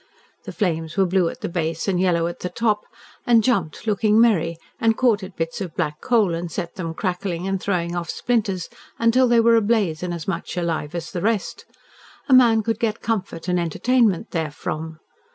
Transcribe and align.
The 0.45 0.51
flames 0.51 0.97
were 0.97 1.05
blue 1.05 1.29
at 1.29 1.41
the 1.41 1.47
base 1.47 1.87
and 1.87 1.99
yellow 1.99 2.25
at 2.25 2.39
the 2.39 2.49
top, 2.49 2.87
and 3.27 3.43
jumped 3.43 3.85
looking 3.85 4.19
merry, 4.19 4.57
and 4.79 4.97
caught 4.97 5.21
at 5.21 5.35
bits 5.35 5.61
of 5.61 5.75
black 5.75 6.01
coal, 6.01 6.33
and 6.33 6.51
set 6.51 6.73
them 6.73 6.95
crackling 6.95 7.47
and 7.47 7.61
throwing 7.61 7.95
off 7.95 8.09
splinters 8.09 8.67
till 9.11 9.27
they 9.27 9.39
were 9.39 9.55
ablaze 9.55 10.01
and 10.01 10.11
as 10.11 10.27
much 10.27 10.57
alive 10.57 10.95
as 10.95 11.11
the 11.11 11.21
rest. 11.21 11.65
A 12.27 12.33
man 12.33 12.63
could 12.63 12.79
get 12.79 13.01
comfort 13.03 13.47
and 13.47 13.59
entertainment 13.59 14.31
therefrom. 14.31 14.97